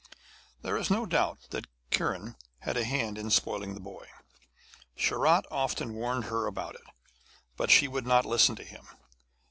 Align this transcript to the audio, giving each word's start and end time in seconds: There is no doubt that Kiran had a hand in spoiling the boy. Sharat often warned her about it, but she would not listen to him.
There 0.63 0.77
is 0.77 0.89
no 0.89 1.05
doubt 1.05 1.49
that 1.51 1.67
Kiran 1.91 2.33
had 2.61 2.75
a 2.75 2.83
hand 2.85 3.19
in 3.19 3.29
spoiling 3.29 3.75
the 3.75 3.79
boy. 3.79 4.09
Sharat 4.97 5.45
often 5.51 5.93
warned 5.93 6.23
her 6.25 6.47
about 6.47 6.73
it, 6.73 6.85
but 7.55 7.69
she 7.69 7.87
would 7.87 8.07
not 8.07 8.25
listen 8.25 8.55
to 8.55 8.63
him. 8.63 8.87